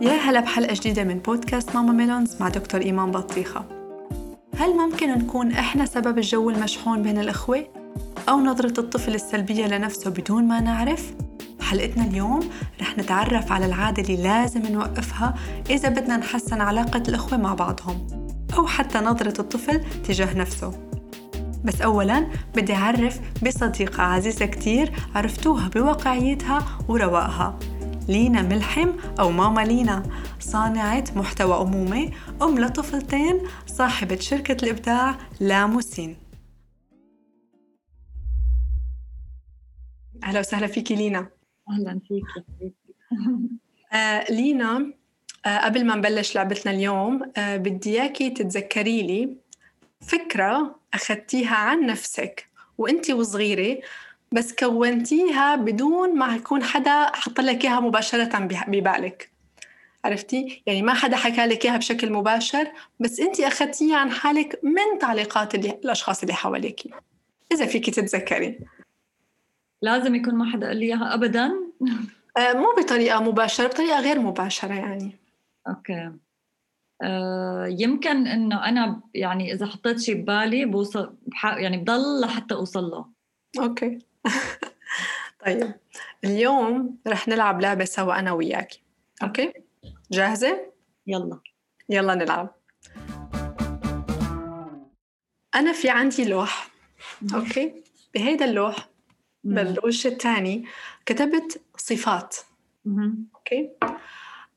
يا 0.00 0.12
هلا 0.12 0.40
بحلقة 0.40 0.74
جديدة 0.74 1.04
من 1.04 1.18
بودكاست 1.18 1.74
ماما 1.74 1.92
ميلونز 1.92 2.36
مع 2.40 2.48
دكتور 2.48 2.80
إيمان 2.80 3.10
بطيخة 3.10 3.64
هل 4.56 4.76
ممكن 4.76 5.18
نكون 5.18 5.52
إحنا 5.52 5.86
سبب 5.86 6.18
الجو 6.18 6.50
المشحون 6.50 7.02
بين 7.02 7.18
الإخوة؟ 7.18 7.66
أو 8.28 8.40
نظرة 8.40 8.80
الطفل 8.80 9.14
السلبية 9.14 9.66
لنفسه 9.66 10.10
بدون 10.10 10.44
ما 10.44 10.60
نعرف؟ 10.60 11.14
حلقتنا 11.60 12.04
اليوم 12.04 12.40
رح 12.80 12.98
نتعرف 12.98 13.52
على 13.52 13.66
العادة 13.66 14.02
اللي 14.02 14.22
لازم 14.22 14.62
نوقفها 14.62 15.34
إذا 15.70 15.88
بدنا 15.88 16.16
نحسن 16.16 16.60
علاقة 16.60 17.02
الإخوة 17.08 17.38
مع 17.38 17.54
بعضهم 17.54 18.06
أو 18.56 18.66
حتى 18.66 18.98
نظرة 18.98 19.40
الطفل 19.40 19.80
تجاه 20.04 20.34
نفسه 20.38 20.72
بس 21.64 21.80
أولاً 21.80 22.26
بدي 22.54 22.74
أعرف 22.74 23.20
بصديقة 23.46 24.02
عزيزة 24.02 24.46
كتير 24.46 24.92
عرفتوها 25.14 25.68
بواقعيتها 25.68 26.66
ورواقها 26.88 27.58
لينا 28.08 28.42
ملحم 28.42 28.92
أو 29.20 29.30
ماما 29.30 29.60
لينا. 29.60 30.02
صانعة 30.40 31.04
محتوى 31.16 31.60
أمومة 31.60 32.12
أم 32.42 32.58
لطفلتين 32.58 33.40
صاحبة 33.66 34.16
شركة 34.16 34.56
الإبداع 34.64 35.18
لاموسين 35.40 36.16
أهلا 40.24 40.40
وسهلا 40.40 40.66
فيكي 40.66 40.94
لينا. 40.94 41.28
أهلا 41.70 42.00
فيكي. 42.08 42.72
آه 43.92 44.24
لينا 44.32 44.92
آه 45.46 45.58
قبل 45.58 45.86
ما 45.86 45.94
نبلش 45.94 46.34
لعبتنا 46.36 46.72
اليوم 46.72 47.32
آه 47.36 47.56
بدي 47.56 47.90
إياكي 48.00 48.30
تتذكري 48.30 49.02
لي 49.02 49.36
فكرة 50.00 50.80
أخذتيها 50.94 51.56
عن 51.56 51.86
نفسك 51.86 52.46
وأنت 52.78 53.10
وصغيرة 53.10 53.80
بس 54.36 54.54
كونتيها 54.54 55.56
بدون 55.56 56.18
ما 56.18 56.36
يكون 56.36 56.62
حدا 56.62 57.16
حط 57.16 57.40
لك 57.40 57.64
إياها 57.64 57.80
مباشرة 57.80 58.38
ببالك. 58.68 59.30
عرفتي؟ 60.04 60.62
يعني 60.66 60.82
ما 60.82 60.94
حدا 60.94 61.16
حكى 61.16 61.46
لك 61.46 61.64
إياها 61.64 61.76
بشكل 61.76 62.12
مباشر 62.12 62.72
بس 63.00 63.20
انت 63.20 63.40
أخذتيها 63.40 63.96
عن 63.96 64.10
حالك 64.10 64.60
من 64.62 64.98
تعليقات 65.00 65.54
اللي 65.54 65.70
الأشخاص 65.70 66.22
اللي 66.22 66.34
حواليك. 66.34 66.82
إذا 67.52 67.66
فيك 67.66 67.90
تتذكري. 67.90 68.58
لازم 69.82 70.14
يكون 70.14 70.34
ما 70.34 70.52
حدا 70.52 70.66
قال 70.66 70.76
لي 70.76 70.86
إياها 70.86 71.14
ابدا؟ 71.14 71.52
آه 72.36 72.52
مو 72.52 72.66
بطريقة 72.78 73.20
مباشرة 73.22 73.66
بطريقة 73.66 74.00
غير 74.00 74.20
مباشرة 74.20 74.74
يعني. 74.74 75.18
أوكي. 75.68 76.12
آه 77.02 77.66
يمكن 77.66 78.26
إنه 78.26 78.68
أنا 78.68 79.00
يعني 79.14 79.52
إذا 79.52 79.66
حطيت 79.66 80.00
شيء 80.00 80.14
ببالي 80.14 80.64
بوصل 80.64 81.16
يعني 81.44 81.76
بضل 81.76 82.20
لحتى 82.20 82.54
أوصل 82.54 82.84
له. 82.84 83.06
Okay. 83.58 83.98
طيب 85.46 85.74
اليوم 86.24 86.98
رح 87.06 87.28
نلعب 87.28 87.60
لعبة 87.60 87.84
سوا 87.84 88.18
أنا 88.18 88.32
وياكي 88.32 88.82
okay؟ 89.22 89.52
جاهزة؟ 90.10 90.72
يلا. 91.06 91.40
يلا 91.88 92.14
نلعب. 92.14 92.54
أنا 95.54 95.72
في 95.72 95.90
عندي 95.90 96.24
لوح. 96.24 96.70
Okay؟ 97.34 97.82
بهيدا 98.14 98.44
اللوح 98.44 98.88
بالوش 99.44 100.06
الثاني 100.06 100.66
كتبت 101.06 101.62
صفات. 101.76 102.36
Okay؟ 103.34 103.70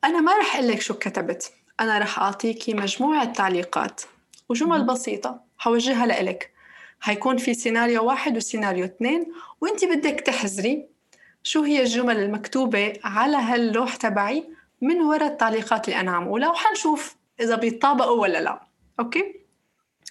أنا 0.03 0.21
ما 0.21 0.37
رح 0.37 0.55
أقول 0.55 0.67
لك 0.67 0.81
شو 0.81 0.93
كتبت. 0.93 1.53
أنا 1.79 1.99
رح 1.99 2.19
أعطيكي 2.19 2.73
مجموعة 2.73 3.33
تعليقات. 3.33 4.01
وجمل 4.49 4.85
بسيطة. 4.85 5.41
حوجهها 5.57 6.05
لإلك. 6.05 6.53
حيكون 7.03 7.37
في 7.37 7.53
سيناريو 7.53 8.05
واحد 8.05 8.37
وسيناريو 8.37 8.85
اثنين 8.85 9.33
وانت 9.61 9.85
بدك 9.85 10.19
تحزري 10.19 10.87
شو 11.43 11.63
هي 11.63 11.81
الجمل 11.81 12.17
المكتوبة 12.17 12.93
على 13.03 13.37
هاللوح 13.37 13.95
تبعي 13.95 14.49
من 14.81 15.01
وراء 15.01 15.27
التعليقات 15.27 15.87
اللي 15.87 15.99
أنا 15.99 16.11
عم 16.11 16.27
أقولها 16.27 16.49
وحنشوف 16.49 17.15
إذا 17.39 17.55
بيتطابقوا 17.55 18.21
ولا 18.21 18.41
لا. 18.41 18.61
Okay؟ 18.99 19.35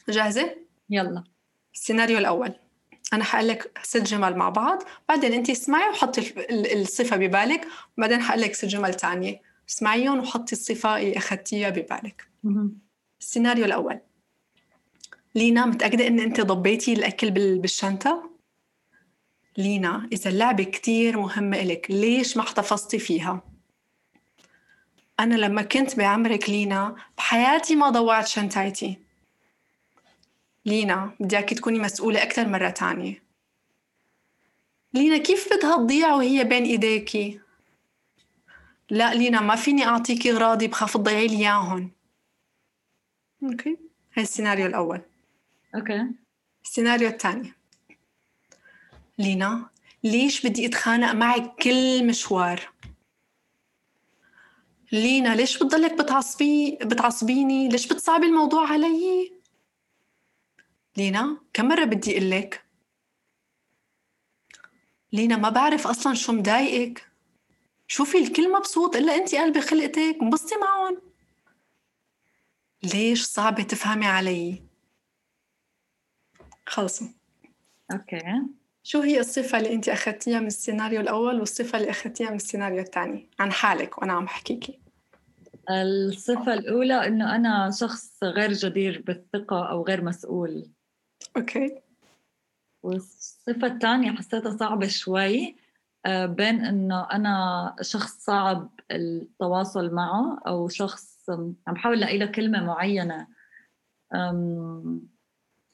جاهزة؟ 0.09 0.57
يلا. 0.91 1.25
السيناريو 1.75 2.19
الأول. 2.19 2.55
أنا 3.13 3.25
حقول 3.25 3.49
لك 3.49 3.79
ست 3.83 4.03
جمل 4.03 4.37
مع 4.37 4.49
بعض 4.49 4.83
بعدين 5.09 5.33
أنت 5.33 5.51
اسمعي 5.51 5.89
وحطي 5.89 6.35
الصفة 6.51 7.17
ببالك 7.17 7.67
وبعدين 7.99 8.23
حقول 8.23 8.41
لك 8.41 8.55
ست 8.55 8.65
جمل 8.65 8.95
تانية 8.95 9.41
اسمعيهم 9.69 10.19
وحطي 10.19 10.53
الصفة 10.53 10.97
اللي 10.97 11.17
أخذتيها 11.19 11.71
ببالك. 11.71 12.29
السيناريو 13.21 13.65
الأول. 13.65 14.01
لينا 15.35 15.67
متأكدة 15.67 16.07
إن 16.07 16.21
أنت 16.21 16.41
ضبيتي 16.41 16.93
الأكل 16.93 17.31
بالشنطة؟ 17.59 18.31
لينا 19.59 20.09
إذا 20.13 20.31
اللعبة 20.31 20.65
كتير 20.65 21.19
مهمة 21.19 21.61
إلك 21.61 21.87
ليش 21.91 22.37
ما 22.37 22.43
احتفظتي 22.43 22.99
فيها؟ 22.99 23.43
أنا 25.21 25.35
لما 25.35 25.63
كنت 25.63 25.97
بعمرك 25.97 26.51
لينا 26.51 26.97
بحياتي 27.17 27.77
ما 27.77 27.91
ضوعت 27.91 28.27
شنطتي 28.27 28.99
لينا 30.67 31.11
بدي 31.21 31.37
إياكي 31.37 31.55
تكوني 31.55 31.79
مسؤولة 31.79 32.23
أكثر 32.23 32.49
مرة 32.49 32.71
تانية 32.71 33.23
لينا 34.95 35.19
كيف 35.19 35.49
بدها 35.53 35.77
تضيع 35.77 36.15
وهي 36.15 36.45
بين 36.45 36.65
إيديكي؟ 36.65 37.41
لا 38.91 39.15
لينا 39.15 39.41
ما 39.41 39.57
فيني 39.57 39.85
أعطيكي 39.87 40.33
غراضي 40.33 40.67
بخاف 40.67 40.97
تضيعي 40.97 41.27
لي 41.27 41.37
إياهم 41.37 41.91
okay 43.43 43.77
هاي 44.15 44.23
السيناريو 44.23 44.67
الأول 44.67 45.01
okay. 45.75 46.07
السيناريو 46.65 47.09
الثاني. 47.09 47.53
لينا 49.19 49.71
ليش 50.05 50.47
بدي 50.47 50.67
أتخانق 50.67 51.13
معك 51.13 51.55
كل 51.63 52.07
مشوار؟ 52.07 52.73
لينا 54.93 55.35
ليش 55.35 55.57
بتضلك 55.57 55.93
بتعصبي 55.93 56.79
بتعصبيني؟ 56.83 57.69
ليش 57.69 57.87
بتصعبي 57.87 58.27
الموضوع 58.27 58.73
علي؟ 58.73 59.33
لينا 60.97 61.41
كم 61.53 61.69
مرة 61.69 61.85
بدي 61.85 62.17
أقول 62.19 62.31
لك 62.31 62.65
لينا 65.13 65.37
ما 65.37 65.49
بعرف 65.49 65.87
أصلا 65.87 66.15
شو 66.15 66.33
مضايقك. 66.33 67.09
شوفي 67.87 68.19
الكل 68.19 68.53
مبسوط 68.53 68.97
إلا 68.97 69.15
انت 69.15 69.35
قلبي 69.35 69.61
خلقتك 69.61 70.19
انبسطي 70.23 70.57
معهم. 70.57 71.03
ليش 72.83 73.25
صعبة 73.25 73.63
تفهمي 73.63 74.07
علي؟ 74.07 74.68
خلصوا 76.69 77.07
أوكي 77.93 78.43
شو 78.83 79.01
هي 79.01 79.21
الصفة 79.21 79.59
اللي 79.59 79.75
أنت 79.75 79.89
أخذتيها 79.89 80.41
من 80.41 80.47
السيناريو 80.47 81.01
الأول 81.01 81.41
والصفة 81.41 81.79
اللي 81.79 81.91
أخذتيها 81.91 82.31
من 82.31 82.37
السيناريو 82.37 82.81
الثاني 82.81 83.29
عن 83.39 83.53
حالك 83.53 83.99
وأنا 83.99 84.13
عم 84.13 84.25
بحكيكي؟ 84.25 84.79
الصفة 85.71 86.55
الأولى 86.55 87.07
إنه 87.07 87.37
أنا 87.37 87.71
شخص 87.71 88.25
غير 88.25 88.53
جدير 88.53 89.03
بالثقة 89.07 89.71
أو 89.71 89.83
غير 89.83 90.05
مسؤول. 90.05 90.71
Okay. 91.37 91.81
والصفة 92.83 93.67
الثانية 93.67 94.11
حسيتها 94.11 94.57
صعبة 94.57 94.87
شوي 94.87 95.57
آه، 96.07 96.27
بين 96.27 96.65
إنه 96.65 97.11
أنا 97.13 97.77
شخص 97.81 98.25
صعب 98.25 98.71
التواصل 98.91 99.95
معه 99.95 100.39
أو 100.47 100.69
شخص 100.69 101.31
عم 101.31 101.75
بحاول 101.75 101.97
ألاقي 101.97 102.19
له 102.19 102.27
كلمة 102.27 102.65
معينة 102.65 103.27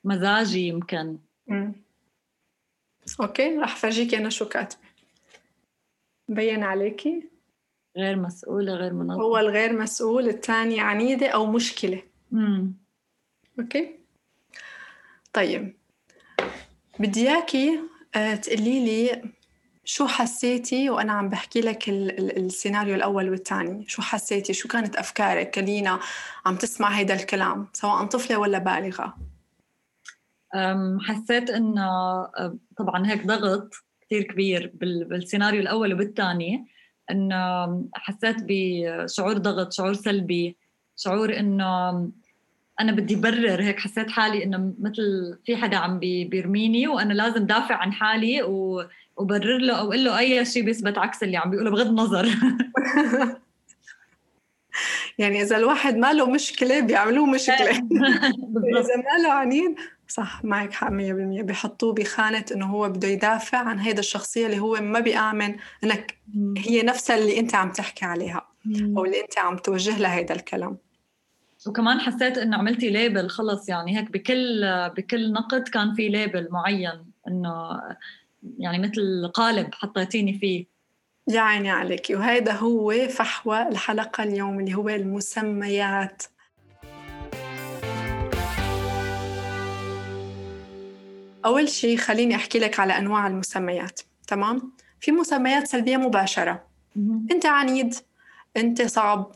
مزاجي 0.05 0.69
يمكن. 0.69 1.19
Okay 3.21 3.59
رح 3.59 3.77
فرجيكي 3.77 4.17
أنا 4.17 4.29
شو 4.29 4.49
كاتبة. 4.49 4.81
مبين 6.29 6.63
عليكي. 6.63 7.29
غير 7.97 8.17
مسؤولة 8.17 8.75
غير 8.75 8.93
منظمة. 8.93 9.23
هو 9.23 9.39
الغير 9.39 9.73
مسؤول 9.73 10.29
الثاني 10.29 10.81
عنيدة 10.81 11.29
أو 11.29 11.47
مشكلة. 11.47 12.03
مم. 12.31 12.73
أوكي. 13.61 13.99
طيب. 15.33 15.77
بدي 16.99 17.29
إياكي 17.29 17.81
آه، 18.15 18.35
تقولي 18.35 18.85
لي 18.85 19.23
شو 19.85 20.07
حسيتي 20.07 20.91
وأنا 20.91 21.13
عم 21.13 21.29
بحكي 21.29 21.61
لك 21.61 21.89
السيناريو 21.89 22.95
الأول 22.95 23.31
والثاني. 23.31 23.85
شو 23.89 24.03
حسيتي؟ 24.03 24.53
شو 24.53 24.69
كانت 24.69 24.97
أفكارك؟ 24.97 25.51
كلينا 25.51 26.01
عم 26.47 26.57
تسمع 26.57 26.89
هيدا 26.89 27.15
الكلام 27.15 27.69
سواء 27.73 28.05
طفلة 28.05 28.39
ولا 28.39 28.59
بالغة؟ 28.59 29.17
حسيت 31.01 31.51
إنه 31.51 32.25
طبعا 32.77 33.07
هيك 33.07 33.27
ضغط 33.27 33.75
كثير 34.01 34.23
كبير 34.23 34.73
بالسيناريو 34.81 35.61
الأول 35.61 35.95
وبالثاني 35.95 36.67
إنه 37.11 37.85
حسيت 37.95 38.37
بشعور 38.49 39.39
ضغط 39.39 39.73
شعور 39.73 39.95
سلبي 39.95 40.57
شعور 40.97 41.39
إنه 41.39 41.91
أنا 42.81 42.93
بدي 42.93 43.17
برر 43.17 43.63
هيك 43.63 43.81
حسيت 43.81 44.11
حالي 44.11 44.45
إنه 44.45 44.75
مثل 44.81 45.39
في 45.47 45.57
حدا 45.57 45.77
عم 45.77 45.99
بيرميني 45.99 46.89
وأنا 46.89 47.13
لازم 47.13 47.47
دافع 47.47 47.75
عن 47.75 47.93
حالي 47.93 48.43
وبرر 49.17 49.59
له 49.59 49.75
أو 49.75 49.85
أقول 49.85 50.05
له 50.05 50.19
أي 50.19 50.45
شيء 50.45 50.63
بيثبت 50.63 50.99
عكس 50.99 51.23
اللي 51.23 51.37
عم 51.37 51.51
بيقوله 51.51 51.71
بغض 51.71 51.87
النظر. 51.87 52.29
يعني 55.19 55.43
إذا 55.43 55.57
الواحد 55.57 55.97
ما 55.97 56.13
له 56.13 56.31
مشكلة 56.31 56.81
بيعملوه 56.81 57.27
مشكلة. 57.27 57.71
إذا 58.81 58.97
ما 58.97 59.23
له 59.23 59.33
عنين 59.33 59.77
صح 60.09 60.45
معك 60.45 60.73
حق 60.73 60.89
100% 60.89 60.93
بحطوه 61.43 61.95
بخانة 61.95 62.45
إنه 62.53 62.67
هو 62.67 62.89
بده 62.89 63.09
يدافع 63.09 63.59
عن 63.59 63.79
هيدا 63.79 64.01
الشخصية 64.01 64.47
اللي 64.47 64.59
هو 64.59 64.75
ما 64.81 65.01
بيآمن 65.01 65.57
إنك 65.85 66.19
هي 66.59 66.83
نفسها 66.83 67.17
اللي 67.19 67.41
أنت 67.41 67.55
عم 67.55 67.73
تحكي 67.73 68.05
عليها 68.05 68.47
أو 68.97 69.05
اللي 69.05 69.21
أنت 69.21 69.39
عم 69.39 69.57
توجه 69.57 69.99
لها 69.99 70.21
هذا 70.21 70.35
الكلام. 70.35 70.79
وكمان 71.67 72.01
حسيت 72.01 72.39
إنه 72.39 72.57
عملتي 72.57 72.91
label 72.91 73.29
خلص 73.29 73.69
يعني 73.69 73.99
هيك 73.99 74.11
بكل 74.11 74.65
بكل 74.97 75.33
نقد 75.33 75.69
كان 75.69 75.95
في 75.95 76.09
label 76.09 76.49
معين 76.51 77.05
إنه 77.29 77.81
يعني 78.59 78.79
مثل 78.79 79.31
قالب 79.35 79.75
حطيتيني 79.75 80.39
فيه. 80.39 80.67
يا 81.29 81.41
عيني 81.41 81.71
عليك 81.71 82.07
وهذا 82.11 82.53
هو 82.53 82.93
فحوى 83.09 83.69
الحلقة 83.69 84.25
اليوم 84.25 84.61
اللي 84.61 84.75
هو 84.75 84.89
المسميات 84.89 86.23
أول 91.45 91.69
شيء 91.69 91.97
خليني 91.97 92.35
أحكي 92.35 92.59
لك 92.59 92.81
على 92.81 92.99
أنواع 92.99 93.27
المسميات 93.27 94.01
تمام؟ 94.27 94.73
في 95.01 95.13
مسميات 95.13 95.69
سلبية 95.69 95.97
مباشرة. 95.97 96.67
أنت 97.31 97.47
عنيد 97.47 97.95
أنت 98.57 98.83
صعب 98.83 99.33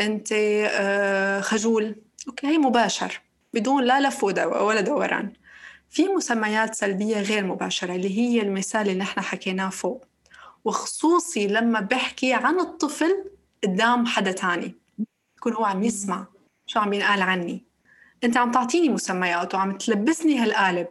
أنت 0.00 0.28
آه، 0.32 1.40
خجول. 1.40 1.96
أوكي 2.28 2.46
هي 2.46 2.58
مباشر 2.58 3.20
بدون 3.54 3.84
لا 3.84 4.00
لف 4.00 4.24
ولا 4.24 4.80
دوران. 4.80 5.32
في 5.90 6.08
مسميات 6.08 6.74
سلبية 6.74 7.20
غير 7.20 7.44
مباشرة 7.44 7.94
اللي 7.94 8.18
هي 8.18 8.42
المثال 8.42 8.80
اللي 8.80 8.94
نحن 8.94 9.20
حكيناه 9.20 9.68
فوق. 9.68 10.04
وخصوصي 10.64 11.46
لما 11.46 11.80
بحكي 11.80 12.32
عن 12.32 12.60
الطفل 12.60 13.24
قدام 13.64 14.06
حدا 14.06 14.32
تاني. 14.32 14.74
يكون 15.36 15.52
هو 15.52 15.64
عم 15.64 15.82
يسمع 15.82 16.26
شو 16.66 16.80
عم 16.80 16.92
ينقال 16.92 17.22
عني. 17.22 17.64
أنت 18.24 18.36
عم 18.36 18.50
تعطيني 18.50 18.88
مسميات 18.88 19.54
وعم 19.54 19.78
تلبسني 19.78 20.38
هالقالب. 20.38 20.86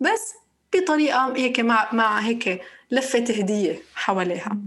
بس 0.00 0.34
بطريقة 0.74 1.36
هيك 1.36 1.60
مع 1.60 1.88
مع 1.92 2.18
هيك 2.20 2.62
لفة 2.90 3.18
هدية 3.18 3.82
حواليها. 3.94 4.58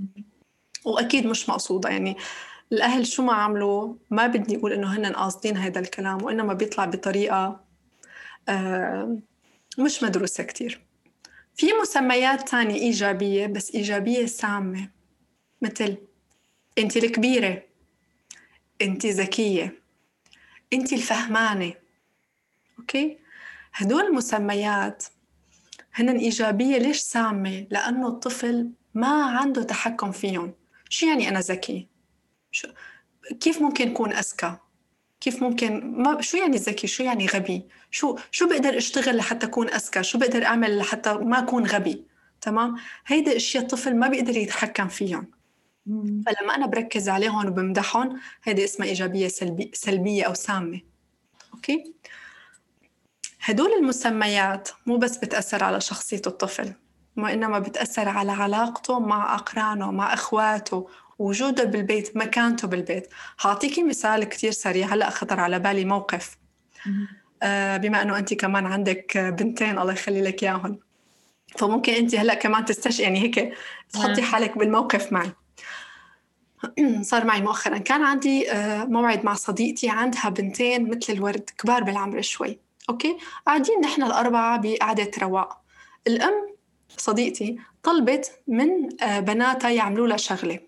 وأكيد 0.86 1.28
مش 1.28 1.50
مقصودة. 1.50 1.90
يعني 1.90 2.18
الأهل 2.72 3.08
شو 3.08 3.24
ما 3.24 3.34
عملوا 3.34 3.96
ما 4.10 4.28
بدي 4.28 4.58
أقول 4.58 4.74
إنه 4.74 4.96
هن 4.98 5.06
قاصدين 5.06 5.58
هذا 5.58 5.80
الكلام 5.80 6.24
وإنما 6.24 6.54
بيطلع 6.54 6.86
بطريقة 6.86 7.64
آه 8.50 9.18
مش 9.80 10.04
مدروسة 10.04 10.44
كتير. 10.44 10.82
في 11.56 11.68
مسميات 11.82 12.50
تانية 12.50 12.76
إيجابية 12.76 13.48
بس 13.48 13.76
إيجابية 13.76 14.26
سامة. 14.26 14.90
مثل 15.62 15.98
أنت 16.78 16.98
الكبيرة 16.98 17.64
أنت 18.82 19.06
ذكية 19.06 19.80
أنت 20.74 20.94
الفهمانة. 20.94 21.74
أوكي؟ 22.80 23.18
هدول 23.74 24.04
المسميات 24.06 25.04
هن 25.96 26.10
إيجابية 26.10 26.78
ليش 26.78 27.00
سامة؟ 27.00 27.68
لأنه 27.72 28.08
الطفل 28.08 28.72
ما 28.94 29.24
عنده 29.24 29.64
تحكم 29.64 30.12
فيهم. 30.12 30.54
شو 30.90 31.06
يعني 31.06 31.30
أنا 31.30 31.40
ذكي؟ 31.40 31.88
شو 32.52 32.68
كيف 33.40 33.62
ممكن 33.62 33.92
أكون 33.92 34.14
أذكى؟ 34.14 34.58
كيف 35.22 35.44
ممكن 35.44 35.92
ما 36.04 36.22
شو 36.22 36.38
يعني 36.38 36.58
ذكي؟ 36.58 36.88
شو 36.88 37.04
يعني 37.04 37.28
غبي؟ 37.28 37.68
شو 37.92 38.18
شو 38.32 38.48
بقدر 38.48 38.78
أشتغل 38.78 39.18
لحتى 39.18 39.46
أكون 39.46 39.70
أذكى؟ 39.70 40.04
شو 40.04 40.18
بقدر 40.18 40.46
أعمل 40.46 40.78
لحتى 40.78 41.14
ما 41.14 41.40
أكون 41.40 41.66
غبي؟ 41.66 42.06
تمام؟ 42.42 42.76
هيدا 43.08 43.36
إشياء 43.36 43.64
الطفل 43.64 43.96
ما 43.96 44.08
بيقدر 44.08 44.38
يتحكم 44.38 44.88
فيهم. 44.88 45.32
فلما 45.86 46.56
أنا 46.56 46.66
بركز 46.66 47.10
عليهم 47.10 47.48
وبمدحهم 47.48 48.20
هيدي 48.44 48.64
اسمها 48.64 48.88
إيجابية 48.88 49.28
سلبي 49.28 49.72
سلبية 49.74 50.24
أو 50.24 50.34
سامة. 50.34 50.82
أوكي؟ 51.54 51.94
هدول 53.44 53.74
المسميات 53.74 54.70
مو 54.86 54.98
بس 54.98 55.18
بتأثر 55.18 55.64
على 55.64 55.82
شخصية 55.82 56.22
الطفل 56.28 56.74
وإنما 57.18 57.60
بتأثر 57.60 58.10
على 58.10 58.32
علاقته 58.32 59.00
مع 59.00 59.36
أقرانه 59.36 59.92
مع 59.92 60.14
أخواته 60.14 60.88
وجوده 61.20 61.64
بالبيت 61.64 62.18
مكانته 62.18 62.68
بالبيت. 62.68 63.10
هعطيكي 63.42 63.84
مثال 63.84 64.24
كتير 64.24 64.52
سريع 64.52 64.88
هلأ 64.88 65.10
خطر 65.10 65.40
على 65.40 65.60
بالي 65.60 65.86
موقف. 65.86 66.38
آه 67.44 67.78
بما 67.78 68.02
أنه 68.02 68.18
أنت 68.18 68.34
كمان 68.34 68.66
عندك 68.66 69.18
بنتين 69.18 69.80
الله 69.80 69.94
يخلي 69.94 70.22
لك 70.22 70.44
إياهم. 70.44 70.80
فممكن 71.58 71.94
أنت 71.94 72.16
هلأ 72.16 72.34
كمان 72.34 72.66
تستش 72.66 73.00
يعني 73.00 73.20
هيك 73.22 73.54
تحطي. 73.94 74.22
حالك 74.22 74.58
بالموقف 74.58 75.14
معي. 75.14 75.32
صار 77.02 77.26
معي 77.26 77.42
مؤخرا. 77.42 77.78
كان 77.78 78.04
عندي 78.04 78.52
آه، 78.52 78.86
موعد 78.86 79.26
مع 79.26 79.34
صديقتي 79.34 79.90
عندها 79.90 80.30
بنتين 80.30 80.90
مثل 80.90 81.14
الورد 81.14 81.50
كبار 81.58 81.84
بالعمر 81.84 82.22
شوي. 82.22 82.63
أوكي؟ 82.90 83.18
قاعدين 83.48 83.80
نحن 83.82 84.04
الأربعة 84.04 84.62
بقعدة 84.62 85.12
رواق 85.22 85.62
الأم 86.08 86.56
صديقتي 86.98 87.58
طلبت 87.84 88.32
من 88.48 89.02
آه، 89.04 89.20
بناتها 89.20 89.70
يعملوا 89.70 90.08
لها 90.08 90.18
شغلة 90.18 90.60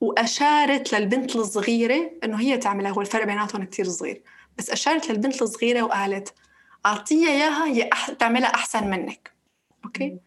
وأشارت 0.00 0.94
للبنت 0.94 1.36
الصغيرة 1.36 2.10
إنه 2.24 2.40
هي 2.40 2.58
تعملها 2.58 2.90
هو 2.90 3.00
الفرق 3.00 3.24
بيناتهم 3.24 3.64
كتير 3.64 3.88
صغير. 3.88 4.22
بس 4.58 4.70
أشارت 4.70 5.10
للبنت 5.10 5.42
الصغيرة 5.42 5.82
وقالت 5.82 6.34
أعطيها 6.86 7.28
إياها 7.28 7.66
هي. 7.66 7.90
تعملها 8.18 8.54
أحسن 8.54 8.90
منك. 8.90 9.30
أوكي؟ 9.84 10.18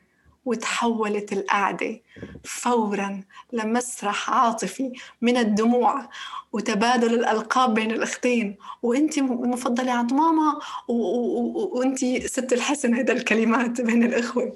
وتحولت 0.50 1.34
القعدة. 1.34 2.02
فورا 2.44 3.24
لمسرح 3.54 4.30
عاطفي 4.30 4.94
من 5.22 5.38
الدموع 5.38 6.10
وتبادل 6.52 7.14
الألقاب 7.14 7.74
بين 7.74 7.92
الأختين. 7.92 8.58
وأنت 8.84 9.18
المفضله 9.18 9.92
عند 9.92 10.14
ماما 10.14 10.60
وأنت 10.88 12.06
ست 12.26 12.54
الحسن 12.54 12.96
هذا 12.96 13.14
الكلمات 13.14 13.82
بين 13.82 14.04
الإخوة. 14.04 14.56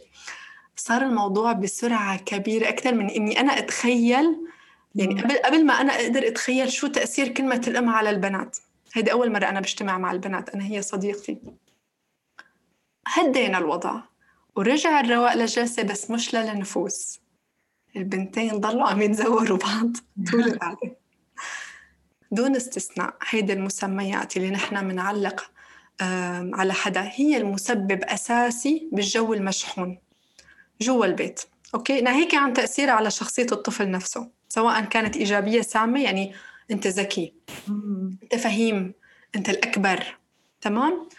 صار 0.76 1.02
الموضوع 1.02 1.54
بسرعة 1.54 2.18
كبيرة 2.18 2.70
أكثر 2.70 2.94
من 2.94 3.10
إني 3.10 3.40
أنا 3.40 3.58
أتخيل 3.60 4.36
يعني 4.96 5.22
قبل 5.22 5.38
قبل 5.38 5.66
ما 5.66 5.74
أنا 5.74 5.94
أقدر 5.94 6.28
أتخيل 6.28 6.72
شو 6.72 6.88
تأثير 6.88 7.28
كلمة 7.28 7.62
الأم 7.68 7.90
على 7.90 8.10
البنات. 8.10 8.58
هيدي 8.94 9.12
أول 9.12 9.32
مرة 9.32 9.46
أنا 9.46 9.60
بجتمع 9.60 9.98
مع 9.98 10.12
البنات 10.12 10.50
أنا 10.50 10.66
هي 10.66 10.82
صديقتي. 10.82 11.38
هدينا 13.08 13.58
الوضع. 13.58 14.02
ورجع 14.56 15.00
الرواق 15.00 15.34
للجلسة 15.34 15.84
بس 15.84 16.12
مش 16.12 16.36
للنفوس. 16.36 17.20
البنتين 17.96 18.60
ضلوا 18.60 18.88
عم 18.88 19.02
يتزوروا 19.02 19.58
بعض 19.58 19.98
طول 20.32 20.44
القعدة. 20.44 20.96
دون 22.32 22.56
استثناء 22.56 23.16
هيدي 23.30 23.54
المسميات 23.54 24.38
اللي 24.38 24.50
نحن 24.50 24.88
بنعلق 24.88 25.52
على 26.54 26.74
حدا 26.74 27.10
هي 27.14 27.38
المسبب 27.38 28.04
أساسي 28.04 28.90
بالجو 28.92 29.34
المشحون 29.34 30.00
جوا 30.82 31.06
البيت. 31.06 31.42
أوكي؟ 31.76 32.02
ناهيك 32.02 32.36
عن 32.36 32.54
تاثيرها 32.54 32.94
على 32.94 33.12
شخصية 33.12 33.48
الطفل 33.52 33.92
نفسه 33.92 34.32
سواء 34.50 34.86
كانت 34.86 35.18
إيجابية 35.18 35.62
سامة 35.62 36.04
يعني 36.04 36.34
أنت 36.72 36.88
ذكي 36.88 37.34
أنت 38.24 38.36
فهيم 38.36 38.94
أنت 39.36 39.50
الأكبر 39.50 40.18
تمام؟ 40.62 41.10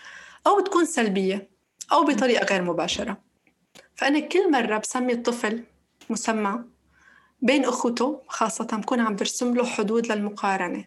أو 0.46 0.60
تكون 0.60 0.84
سلبية 0.84 1.48
أو 1.92 2.04
بطريقة 2.04 2.46
غير 2.46 2.62
مباشرة. 2.62 3.23
فأنا 3.94 4.20
كل 4.20 4.50
مرة 4.50 4.78
بسمي 4.78 5.12
الطفل 5.12 5.64
مسمى 6.10 6.64
بين 7.42 7.64
أخوته 7.64 8.22
خاصة 8.28 8.64
بكون 8.64 9.00
عم 9.00 9.16
برسم 9.16 9.54
له 9.54 9.66
حدود 9.66 10.12
للمقارنة. 10.12 10.84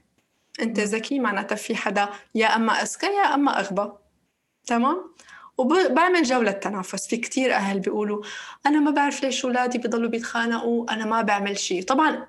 أنت 0.62 0.80
ذكي 0.80 1.20
معناتها 1.20 1.56
في 1.56 1.76
حدا 1.76 2.10
يا 2.36 2.56
أما 2.56 2.74
أذكى 2.74 3.06
يا 3.06 3.34
أما 3.34 3.60
أغبى. 3.60 3.92
تمام؟ 4.66 5.14
وبعمل 5.58 6.24
جولة 6.24 6.52
تنافس. 6.52 7.08
في 7.08 7.18
كتير 7.18 7.54
أهل 7.54 7.80
بيقولوا 7.80 8.24
أنا 8.66 8.80
ما 8.80 8.92
بعرف 8.92 9.24
ليش 9.24 9.46
أولادي 9.46 9.78
بيضلوا 9.78 10.10
بيتخانقوا 10.10 10.94
أنا 10.94 11.06
ما 11.06 11.22
بعمل 11.22 11.60
شيء. 11.60 11.84
طبعا 11.84 12.28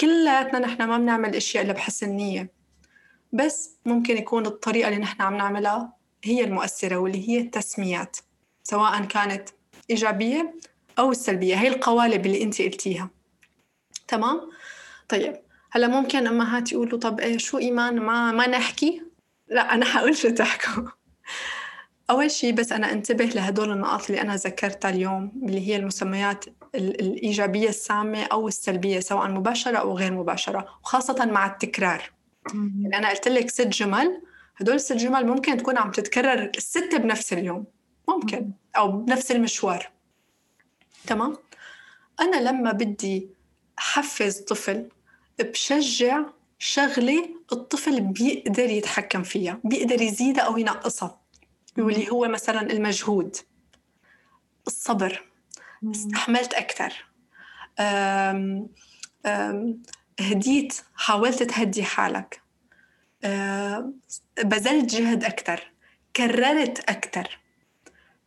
كلياتنا 0.00 0.58
نحن 0.58 0.82
ما 0.84 0.98
بنعمل 0.98 1.36
أشياء 1.36 1.64
إلا 1.64 1.72
بحسن 1.72 2.08
نية 2.08 2.52
بس 3.32 3.78
ممكن 3.86 4.16
يكون 4.16 4.46
الطريقة 4.46 4.88
اللي 4.88 5.00
نحن 5.00 5.22
عم 5.22 5.36
نعملها 5.36 5.92
هي 6.24 6.44
المؤثرة 6.44 6.96
واللي 6.96 7.28
هي 7.28 7.40
التسميات 7.40 8.16
سواء 8.62 9.04
كانت 9.04 9.48
إيجابية 9.90 10.54
أو 10.98 11.10
السلبية. 11.10 11.56
هي 11.56 11.68
القوالب 11.68 12.26
اللي 12.26 12.42
أنت 12.42 12.62
قلتيها. 12.62 13.10
تمام؟ 14.08 14.40
طيب 15.08 15.36
هلا 15.70 15.88
ممكن 15.88 16.26
أمهات 16.26 16.72
يقولوا 16.72 16.98
طب 16.98 17.20
إيه 17.20 17.38
شو 17.38 17.58
إيمان؟ 17.58 18.00
ما 18.00 18.32
ما 18.32 18.46
نحكي؟ 18.46 19.02
لا 19.48 19.74
أنا 19.74 19.84
حقول 19.84 20.16
شو 20.16 20.30
تحكوا. 20.30 20.82
أول 22.10 22.30
شيء 22.30 22.52
بس 22.52 22.72
أنا 22.72 22.92
انتبه 22.92 23.24
لهدول 23.24 23.72
النقاط 23.72 24.10
اللي 24.10 24.20
أنا 24.20 24.36
ذكرتها 24.36 24.90
اليوم 24.90 25.32
اللي 25.42 25.68
هي 25.68 25.76
المسميات 25.76 26.44
الإيجابية 26.74 27.68
السامة 27.68 28.22
أو 28.22 28.48
السلبية 28.48 29.00
سواء 29.00 29.28
مباشرة 29.28 29.76
أو 29.76 29.96
غير 29.96 30.12
مباشرة 30.12 30.78
وخاصة 30.82 31.24
مع 31.24 31.46
التكرار. 31.46 32.10
يعني 32.54 32.98
أنا 32.98 33.10
قلت 33.10 33.28
لك 33.28 33.50
ست 33.50 33.66
جمل. 33.66 34.22
هدول 34.56 34.74
الست 34.74 34.92
جمل 34.92 35.26
ممكن 35.26 35.56
تكون 35.56 35.78
عم 35.78 35.90
تتكرر 35.90 36.50
الستة 36.56 36.98
بنفس 36.98 37.32
اليوم. 37.32 37.64
ممكن. 38.08 38.50
أو 38.76 38.92
بنفس 38.92 39.30
المشوار. 39.30 39.90
تمام؟ 41.06 41.36
أنا 42.20 42.36
لما 42.36 42.72
بدي 42.72 43.28
حفز 43.76 44.38
طفل 44.38 44.88
بشجع 45.38 46.22
شغلة 46.58 47.28
الطفل 47.52 48.00
بيقدر 48.00 48.70
يتحكم 48.70 49.22
فيها 49.22 49.60
بيقدر 49.64 50.02
يزيدها 50.02 50.44
أو 50.44 50.58
ينقصها 50.58 51.20
واللي 51.78 52.10
هو 52.10 52.28
مثلا 52.28 52.60
المجهود 52.60 53.36
الصبر 54.66 55.22
استحملت 55.90 56.54
أكثر. 56.54 57.04
أم 57.80 58.68
أم 59.26 59.82
هديت 60.20 60.74
حاولت 60.94 61.42
تهدي 61.42 61.84
حالك. 61.84 62.42
آه، 63.24 63.92
بذلت 64.44 64.94
جهد 64.94 65.24
أكتر 65.24 65.72
كررت 66.16 66.90
أكتر 66.90 67.40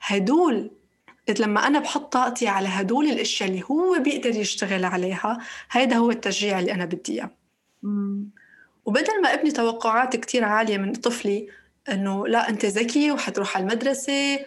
هدول 0.05 0.72
لما 1.39 1.67
أنا 1.67 1.79
بحط 1.79 2.13
طاقتي 2.13 2.48
على 2.48 2.67
هدول 2.67 3.05
الأشياء 3.05 3.50
اللي 3.50 3.63
هو 3.72 4.00
بيقدر 4.00 4.29
يشتغل 4.29 4.86
عليها 4.86 5.39
هيدا 5.72 5.95
هو 5.95 6.12
التشجيع 6.12 6.60
اللي 6.60 6.74
أنا 6.74 6.86
بدي 6.86 7.13
إياه. 7.13 7.31
وبدل 8.86 9.22
ما 9.22 9.33
أبني 9.33 9.51
توقعات 9.51 10.15
كتير 10.15 10.43
عالية 10.43 10.77
من 10.77 10.93
طفلي 10.93 11.48
إنه 11.89 12.27
لا 12.27 12.50
أنت 12.50 12.65
ذكي 12.65 13.12
وحتروح 13.12 13.57
على 13.57 13.63
المدرسة 13.63 14.39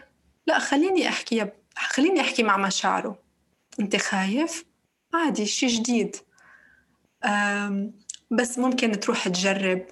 لا 0.47 0.59
خليني 0.59 1.09
أحكي 1.09 1.47
خليني 1.77 2.21
أحكي 2.21 2.43
مع 2.43 2.57
مشاعره. 2.57 3.19
أنت 3.81 3.97
خايف؟ 3.97 4.65
عادي 5.15 5.47
شيء 5.47 5.69
جديد. 5.69 6.17
بس 8.31 8.59
ممكن 8.59 9.01
تروح 9.01 9.29
تجرب 9.29 9.87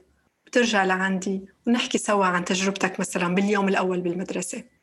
وترجع 0.46 0.84
لعندي 0.84 1.44
ونحكي 1.66 1.98
سوا 1.98 2.24
عن 2.24 2.44
تجربتك 2.44 3.00
مثلا 3.00 3.34
باليوم 3.34 3.68
الأول 3.68 4.00
بالمدرسة. 4.00 4.73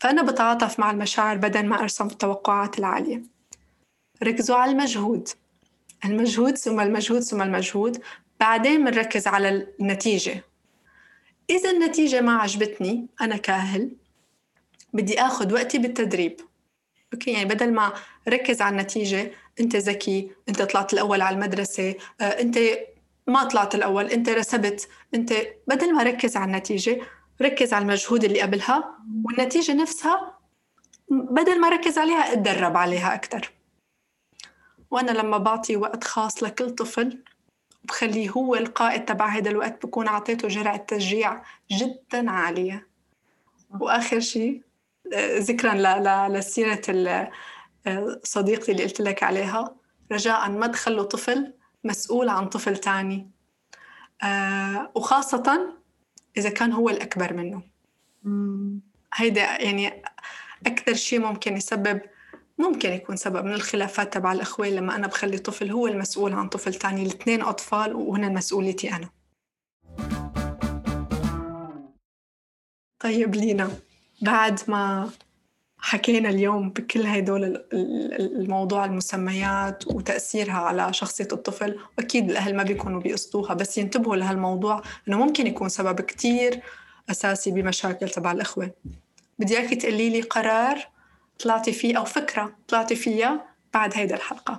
فأنا 0.00 0.22
بتعاطف 0.22 0.80
مع 0.80 0.90
المشاعر 0.90 1.36
بدل 1.36 1.66
ما 1.66 1.80
أرسم 1.80 2.06
التوقعات 2.06 2.78
العالية. 2.78 3.22
ركزوا 4.22 4.56
على 4.56 4.72
المجهود. 4.72 5.28
المجهود 6.04 6.56
ثم 6.56 6.80
المجهود 6.80 7.20
ثم 7.20 7.42
المجهود 7.42 8.02
بعدين 8.40 8.84
بنركز 8.84 9.26
على 9.26 9.68
النتيجة. 9.80 10.44
إذا 11.50 11.70
النتيجة 11.70 12.20
ما 12.20 12.32
عجبتني 12.32 13.06
أنا 13.20 13.36
كاهل 13.36 13.90
بدي 14.92 15.20
آخذ 15.20 15.52
وقتي 15.54 15.78
بالتدريب. 15.78 16.40
أوكي 17.14 17.30
يعني 17.32 17.44
بدل 17.44 17.72
ما 17.72 17.92
ركز 18.28 18.60
على 18.62 18.72
النتيجة 18.72 19.32
أنت 19.60 19.76
ذكي 19.76 20.30
أنت 20.48 20.62
طلعت 20.62 20.92
الأول 20.92 21.20
على 21.20 21.34
المدرسة 21.36 21.94
آه، 22.20 22.24
أنت 22.24 22.58
ما 23.26 23.44
طلعت 23.44 23.74
الأول 23.74 24.06
أنت 24.06 24.28
رسبت 24.28 24.88
أنت 25.14 25.32
بدل 25.68 25.94
ما 25.94 26.02
ركز 26.02 26.36
على 26.36 26.44
النتيجة 26.44 27.00
ركز 27.42 27.72
على 27.72 27.82
المجهود 27.82 28.24
اللي 28.24 28.40
قبلها 28.40 28.98
والنتيجة 29.24 29.72
نفسها 29.72 30.38
بدل 31.10 31.60
ما 31.60 31.68
ركز 31.68 31.98
عليها 31.98 32.32
اتدرب 32.32 32.76
عليها 32.76 33.14
أكثر 33.14 33.50
وأنا 34.90 35.10
لما 35.10 35.38
بعطي 35.38 35.76
وقت 35.76 36.04
خاص 36.04 36.42
لكل 36.42 36.70
طفل 36.70 37.22
بخليه 37.84 38.30
هو 38.30 38.54
القائد 38.54 39.04
تبع 39.04 39.28
هذا 39.28 39.50
الوقت 39.50 39.86
بكون 39.86 40.08
أعطيته 40.08 40.48
جرعة 40.48 40.76
تشجيع 40.76 41.42
جدا 41.70 42.30
عالية. 42.30 42.88
وآخر 43.80 44.20
شيء 44.20 44.62
ذكرا 45.38 46.28
لسيرة 46.28 47.30
صديقتي 48.22 48.72
اللي 48.72 48.82
قلت 48.82 49.00
لك 49.00 49.22
عليها 49.22 49.76
رجاء 50.12 50.50
ما 50.50 50.66
تخلوا 50.66 51.04
طفل 51.04 51.52
مسؤول 51.84 52.28
عن 52.28 52.48
طفل 52.48 52.76
تاني. 52.76 53.30
آه، 54.22 54.92
وخاصة 54.94 55.74
إذا 56.36 56.50
كان 56.50 56.72
هو 56.72 56.88
الأكبر 56.88 57.32
منه. 57.32 57.62
هيدا 59.14 59.62
يعني 59.62 60.02
أكثر 60.66 60.94
شيء 60.94 61.20
ممكن 61.20 61.56
يسبب 61.56 62.00
ممكن 62.58 62.92
يكون 62.92 63.16
سبب 63.16 63.44
من 63.44 63.52
الخلافات 63.54 64.14
تبع 64.14 64.32
الأخوة 64.32 64.68
لما 64.68 64.96
أنا 64.96 65.06
بخلي 65.06 65.38
طفل 65.38 65.70
هو 65.70 65.86
المسؤول 65.86 66.32
عن 66.32 66.48
طفل 66.48 66.74
تاني 66.74 67.02
الاثنين 67.02 67.42
أطفال 67.42 67.94
وهن 67.94 68.34
مسؤوليتي 68.34 68.92
أنا. 68.92 69.10
طيب 72.98 73.34
لينا 73.34 73.70
بعد 74.22 74.60
ما 74.68 75.10
حكينا 75.84 76.28
اليوم 76.28 76.70
بكل 76.70 77.06
هدول 77.06 77.64
الموضوع 77.72 78.84
المسميات 78.84 79.86
وتأثيرها 79.86 80.52
على 80.52 80.92
شخصية 80.92 81.28
الطفل. 81.32 81.78
وأكيد 81.98 82.30
الأهل 82.30 82.56
ما 82.56 82.62
بيكونوا 82.62 83.00
بيقصدوها 83.00 83.54
بس 83.54 83.78
ينتبهوا 83.78 84.16
لهالموضوع 84.16 84.82
إنه 85.08 85.18
ممكن 85.18 85.46
يكون 85.46 85.68
سبب 85.68 86.00
كتير 86.00 86.60
أساسي 87.10 87.50
بمشاكل 87.50 88.08
تبع 88.08 88.32
الإخوة. 88.32 88.70
بدي 89.38 89.58
إياكي 89.58 89.76
تقولي 89.76 90.10
لي 90.10 90.20
قرار 90.20 90.78
طلعتي 91.38 91.72
فيه 91.72 91.98
أو 91.98 92.04
فكرة 92.04 92.56
طلعتي 92.68 92.96
فيها 92.96 93.44
بعد 93.74 93.92
هيدا 93.94 94.14
الحلقة. 94.14 94.56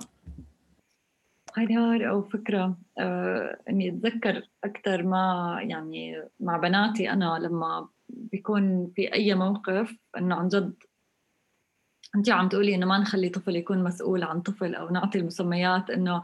قرار 1.56 2.10
أو 2.10 2.22
فكرة 2.22 2.76
آه 2.98 3.58
إني 3.68 3.88
أتذكر 3.88 4.48
أكثر 4.64 5.02
ما 5.02 5.58
يعني 5.62 6.22
مع 6.40 6.56
بناتي 6.56 7.10
أنا 7.10 7.38
لما 7.42 7.88
بيكون 8.08 8.92
في 8.96 9.14
أي 9.14 9.34
موقف 9.34 9.96
إنه 10.18 10.34
عن 10.34 10.48
جد 10.48 10.74
انت 12.16 12.30
عم 12.30 12.48
تقولي 12.48 12.74
إنه 12.74 12.86
ما 12.86 12.98
نخلي 12.98 13.28
طفل 13.28 13.56
يكون 13.56 13.84
مسؤول 13.84 14.22
عن 14.22 14.40
طفل 14.40 14.74
أو 14.74 14.88
نعطي 14.88 15.18
المسميات 15.18 15.90
إنه 15.90 16.22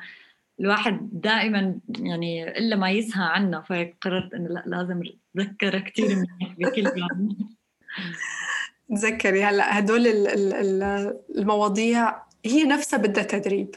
الواحد 0.61 1.09
دائما 1.13 1.79
يعني 1.99 2.59
إلا 2.59 2.77
ما 2.77 2.91
يسهى 2.91 3.25
عنا 3.25 3.61
فهيك 3.61 3.97
قررت 4.01 4.35
إنه 4.35 4.49
لا 4.49 4.63
لازم 4.67 5.03
أتذكر 5.37 5.79
كثير 5.79 6.09
منيح 6.17 6.55
بكل 6.59 6.87
يوم. 6.99 7.37
تذكري 8.89 9.45
هلأ 9.45 9.79
هدول 9.79 10.07
المواضيع 11.37 12.23
هي 12.45 12.65
نفسها 12.65 12.99
بدها 12.99 13.25
تدريب. 13.25 13.75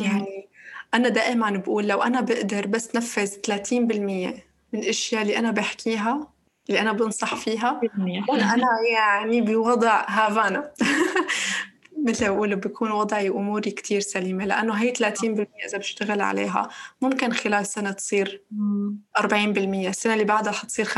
يعني 0.00 0.48
أنا 0.94 1.08
دائما 1.08 1.50
بقول 1.50 1.88
لو 1.88 2.02
أنا 2.02 2.20
بقدر 2.20 2.66
بس 2.66 2.96
نفذ 2.96 3.28
30% 3.28 3.72
من 3.72 4.80
الاشياء 4.82 5.22
اللي 5.22 5.38
أنا 5.38 5.50
بحكيها 5.50 6.33
اللي 6.68 6.80
أنا 6.80 6.92
بنصح 6.92 7.34
فيها. 7.34 7.80
أنا 8.28 8.66
يعني 8.92 9.40
بوضع 9.40 10.04
هافانا. 10.08 10.70
مثل 12.08 12.28
ما 12.28 12.34
بقولوا 12.34 12.58
بكون 12.58 12.90
وضعي 12.90 13.30
واموري 13.30 13.70
كتير 13.70 14.00
سليمة 14.00 14.44
لأنه 14.44 14.74
هي 14.74 14.92
30% 14.94 15.02
إذا 15.68 15.78
بشتغل 15.78 16.20
عليها 16.20 16.68
ممكن 17.02 17.32
خلال 17.32 17.66
سنة 17.66 17.90
تصير 17.90 18.42
40% 19.18 19.24
السنة 19.34 20.12
اللي 20.12 20.24
بعدها 20.24 20.52
حتصير 20.52 20.84
50% 20.84 20.90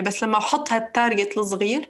بس 0.00 0.24
لما 0.24 0.38
أحط 0.38 0.72
هالتارجت 0.72 1.38
الصغير 1.38 1.88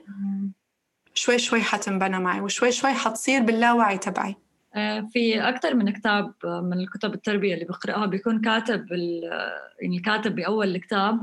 شوي 1.13 1.39
شوي 1.39 1.61
حتنبنى 1.61 2.19
معي 2.19 2.41
وشوي 2.41 2.71
شوي 2.71 2.93
حتصير 2.93 3.41
باللاوعي 3.41 3.97
تبعي. 3.97 4.35
آه، 4.75 5.09
في 5.13 5.49
أكثر 5.49 5.73
من 5.75 5.89
كتاب 5.89 6.33
من 6.43 6.79
الكتب 6.79 7.13
التربية 7.13 7.53
اللي 7.53 7.65
بقرأها 7.65 8.05
بيكون 8.05 8.41
كاتب 8.41 8.87
يعني 9.81 9.97
الكاتب 9.97 10.35
بأول 10.35 10.75
الكتاب 10.75 11.19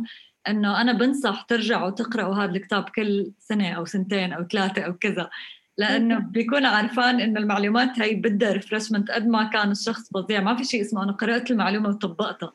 إنه 0.48 0.80
أنا 0.80 0.92
بنصح 0.92 1.42
ترجعوا 1.42 1.90
تقرأوا 1.90 2.34
هذا 2.34 2.50
الكتاب 2.50 2.84
كل 2.88 3.32
سنة 3.38 3.72
أو 3.72 3.84
سنتين 3.84 4.32
أو 4.32 4.44
ثلاثة 4.44 4.82
أو 4.82 4.94
كذا 4.94 5.30
لأنه 5.78 6.18
بيكون 6.18 6.66
عارفان 6.66 7.20
إنه 7.20 7.40
المعلومات 7.40 8.00
هي 8.00 8.14
بدها 8.14 8.52
ريفرشمنت 8.52 9.10
قد 9.10 9.26
ما 9.26 9.44
كان 9.44 9.70
الشخص 9.70 10.10
فظيع 10.14 10.40
ما 10.40 10.56
في 10.56 10.64
شيء 10.64 10.80
اسمه 10.80 11.02
أنا 11.02 11.12
قرأت 11.12 11.50
المعلومة 11.50 11.88
وطبقتها. 11.88 12.52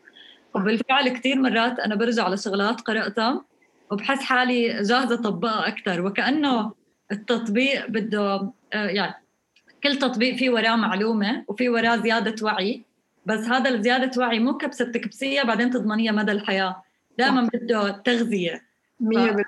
وبالفعل 0.55 1.09
كثير 1.09 1.35
مرات 1.41 1.79
أنا 1.79 1.95
برجع 1.95 2.29
لشغلات 2.29 2.81
قرأتها 2.81 3.45
وبحس 3.91 4.19
حالي 4.19 4.67
جاهزة 4.67 5.15
أطبقها 5.15 5.67
أكثر 5.67 6.05
وكأنه 6.05 6.71
التطبيق 7.11 7.87
بده 7.87 8.51
آه، 8.73 8.87
يعني 8.87 9.13
كل 9.83 9.95
تطبيق 9.95 10.35
في 10.35 10.49
وراه 10.49 10.75
معلومة 10.75 11.45
وفي 11.47 11.69
وراه 11.69 11.95
زيادة 11.95 12.45
وعي 12.45 12.83
بس 13.25 13.45
هذا 13.45 13.69
الزيادة 13.69 14.21
وعي 14.21 14.39
مو 14.39 14.57
كبسة 14.57 14.85
تكبسيها 14.85 15.43
بعدين 15.43 15.69
تضمنيها 15.69 16.11
مدى 16.11 16.31
الحياة. 16.31 16.83
دائما 17.17 17.49
بده 17.53 17.89
تغذية. 17.89 18.67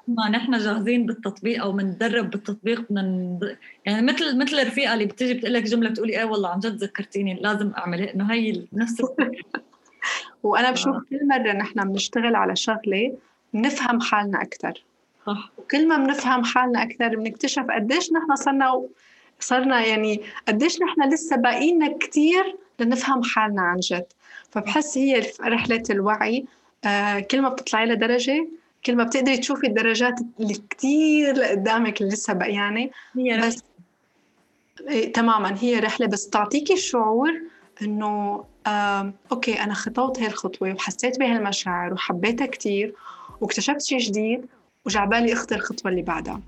ما 0.07 0.29
نحن 0.29 0.57
جاهزين 0.57 1.05
بالتطبيق 1.05 1.61
أو 1.61 1.71
بنتدرب 1.71 2.29
بالتطبيق 2.29 2.81
بدنا 2.81 3.39
يعني 3.85 4.01
مثل 4.01 4.37
مثل 4.37 4.59
الرفيقة 4.59 4.93
اللي 4.93 5.05
بتيجي 5.05 5.33
بتقول 5.33 5.53
لك 5.53 5.63
جملة 5.63 5.89
بتقولي 5.89 6.19
إيه 6.19 6.25
والله 6.25 6.49
عن 6.49 6.59
جد 6.59 6.83
ذكرتيني 6.83 7.33
لازم 7.33 7.71
أعمل 7.77 8.01
إنه 8.01 8.31
هي 8.33 8.67
نفس 8.73 9.01
وأنا 10.43 10.71
بشوف 10.71 10.95
آه. 10.95 11.03
كل 11.09 11.27
مرة 11.27 11.51
نحن 11.51 11.91
بنشتغل 11.91 12.35
على 12.35 12.55
شغلة 12.55 13.17
بنفهم 13.53 14.01
حالنا 14.01 14.41
أكثر 14.41 14.83
صح. 15.25 15.51
وكل 15.57 15.87
ما 15.87 15.97
بنفهم 15.97 16.43
حالنا 16.43 16.83
أكثر 16.83 17.15
بنكتشف 17.15 17.63
قديش 17.63 18.11
نحن 18.13 18.35
صرنا 18.35 18.87
صرنا 19.39 19.85
يعني 19.85 20.21
قديش 20.47 20.81
نحن 20.81 21.13
لسه 21.13 21.35
باقينا 21.35 21.97
كثير 21.97 22.55
لنفهم 22.79 23.23
حالنا 23.23 23.61
عن 23.61 23.77
جد. 23.77 24.05
فبحس 24.51 24.97
هي 24.97 25.31
رحلة 25.41 25.83
الوعي 25.89 26.45
آه 26.85 27.19
كل 27.19 27.41
ما 27.41 27.49
بتطلعي 27.49 27.85
لدرجة 27.85 28.47
كل 28.85 28.95
ما 28.95 29.03
بتقدري 29.03 29.37
تشوفي 29.37 29.67
الدرجات 29.67 30.19
اللي 30.39 30.53
كتير 30.53 31.35
لقدامك 31.35 32.01
اللي 32.01 32.13
لسه 32.13 32.33
بقيانة 32.33 32.89
هي 33.17 33.41
بس 33.47 33.63
إيه 34.87 35.13
تماما 35.13 35.55
هي 35.59 35.79
رحلة 35.79 36.07
بس 36.07 36.29
تعطيكي 36.29 36.73
الشعور 36.73 37.41
إنه 37.81 38.43
آه 38.67 39.13
أوكي 39.31 39.53
أنا 39.63 39.73
خطوت 39.73 40.19
هاي 40.19 40.27
الخطوة 40.27 40.73
وحسيت 40.73 41.19
بهالمشاعر 41.19 41.93
وحبيتها 41.93 42.47
كتير 42.47 42.93
واكتشفت 43.41 43.81
شيء 43.81 43.99
جديد 43.99 44.45
وجعبالي 44.85 45.33
اخذ 45.33 45.53
الخطوة 45.53 45.91
اللي 45.91 46.01
بعدها. 46.01 46.41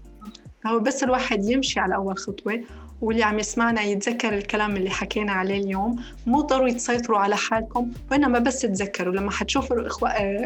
هو 0.68 0.80
بس 0.80 1.04
الواحد 1.04 1.44
يمشي 1.44 1.80
على 1.80 1.96
أول 1.96 2.18
خطوة 2.18 2.64
واللي 3.02 3.24
عم 3.24 3.40
يسمعنا 3.40 3.82
يتذكر 3.82 4.34
الكلام 4.34 4.76
اللي 4.76 4.90
حكينا 4.90 5.32
عليه 5.32 5.64
اليوم. 5.64 5.96
مو 6.26 6.42
ضروري 6.42 6.74
تسيطروا 6.74 7.18
على 7.18 7.36
حالكم 7.36 7.92
وإنما 8.12 8.40
بس 8.40 8.60
تذكروا 8.62 9.16
لما 9.16 9.32
حتشوفوا 9.32 9.78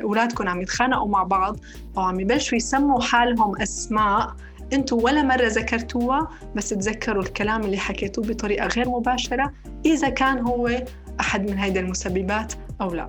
أولادكم 0.02 0.48
عم 0.48 0.62
يتخانقوا 0.62 1.08
مع 1.10 1.24
بعض 1.24 1.58
أو 1.98 2.02
عم 2.02 2.20
يبلشوا 2.20 2.58
يسموا 2.58 3.02
حالهم 3.02 3.62
أسماء 3.62 4.36
أنتوا 4.74 5.02
ولا 5.02 5.22
مرة 5.22 5.48
ذكرتوها 5.48 6.28
بس 6.56 6.70
تذكروا 6.70 7.24
الكلام 7.24 7.64
اللي 7.64 7.78
حكيتوه 7.78 8.26
بطريقة 8.26 8.68
غير 8.68 8.90
مباشرة 8.90 9.54
إذا 9.86 10.10
كان 10.10 10.40
هو 10.40 10.84
أحد 11.20 11.50
من 11.52 11.58
هيدا 11.58 11.80
المسببات 11.80 12.54
أو 12.82 12.94
لا. 12.94 13.08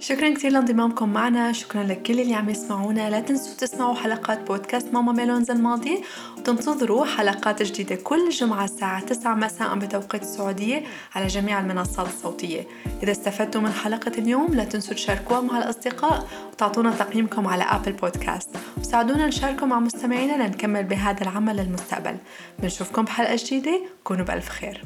شكرا 0.00 0.34
كثير 0.34 0.52
لانضمامكم 0.52 1.12
معنا. 1.12 1.52
شكرا 1.52 1.82
لكل 1.82 2.20
اللي 2.20 2.34
عم 2.34 2.50
يسمعونا. 2.50 3.10
لا 3.10 3.20
تنسوا 3.20 3.54
تسمعوا 3.54 3.94
حلقات 3.94 4.46
بودكاست 4.46 4.94
ماما 4.94 5.12
ميلونز 5.12 5.50
الماضية 5.50 6.00
وتنتظروا 6.38 7.04
حلقات 7.04 7.62
جديدة 7.62 7.94
كل 7.94 8.28
جمعة 8.28 8.64
الساعة 8.64 9.00
9 9.00 9.34
مساء 9.34 9.78
بتوقيت 9.78 10.22
السعودية 10.22 10.82
على 11.14 11.26
جميع 11.26 11.60
المنصات 11.60 12.06
الصوتية. 12.06 12.66
إذا 13.02 13.12
استفدتوا 13.12 13.60
من 13.60 13.72
حلقة 13.72 14.12
اليوم 14.18 14.54
لا 14.54 14.64
تنسوا 14.64 14.94
تشاركوها 14.94 15.40
مع 15.40 15.58
الأصدقاء 15.58 16.28
وتعطونا 16.52 16.90
تقييمكم 16.90 17.46
على 17.46 17.62
أبل 17.62 17.92
بودكاست 17.92 18.50
وساعدونا 18.78 19.26
نشاركه 19.26 19.66
مع 19.66 19.80
مستمعينا 19.80 20.46
لنكمل 20.46 20.84
بهذا 20.84 21.22
العمل 21.22 21.56
للمستقبل. 21.56 22.16
بنشوفكم 22.58 23.02
بحلقة 23.02 23.36
جديدة. 23.36 23.80
كونوا 24.04 24.24
بألف 24.24 24.48
خير. 24.48 24.84